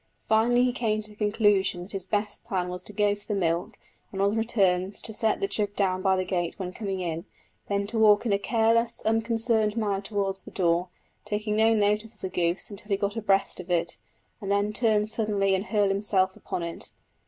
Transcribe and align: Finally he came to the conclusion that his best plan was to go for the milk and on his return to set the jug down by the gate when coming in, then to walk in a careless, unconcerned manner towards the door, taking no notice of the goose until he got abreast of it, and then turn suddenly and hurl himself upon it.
Finally 0.27 0.63
he 0.63 0.71
came 0.73 0.99
to 0.99 1.11
the 1.11 1.15
conclusion 1.15 1.83
that 1.83 1.91
his 1.91 2.07
best 2.07 2.43
plan 2.43 2.69
was 2.69 2.81
to 2.81 2.91
go 2.91 3.13
for 3.13 3.27
the 3.31 3.39
milk 3.39 3.77
and 4.11 4.19
on 4.19 4.29
his 4.29 4.37
return 4.37 4.89
to 4.91 5.13
set 5.13 5.39
the 5.39 5.47
jug 5.47 5.75
down 5.75 6.01
by 6.01 6.15
the 6.15 6.25
gate 6.25 6.57
when 6.57 6.73
coming 6.73 7.01
in, 7.01 7.25
then 7.69 7.85
to 7.85 7.99
walk 7.99 8.25
in 8.25 8.33
a 8.33 8.39
careless, 8.39 9.03
unconcerned 9.05 9.77
manner 9.77 10.01
towards 10.01 10.43
the 10.43 10.49
door, 10.49 10.89
taking 11.23 11.55
no 11.55 11.75
notice 11.75 12.15
of 12.15 12.21
the 12.21 12.29
goose 12.29 12.71
until 12.71 12.89
he 12.89 12.97
got 12.97 13.15
abreast 13.15 13.59
of 13.59 13.69
it, 13.69 13.97
and 14.41 14.51
then 14.51 14.73
turn 14.73 15.05
suddenly 15.05 15.53
and 15.53 15.65
hurl 15.67 15.89
himself 15.89 16.35
upon 16.35 16.63
it. 16.63 16.93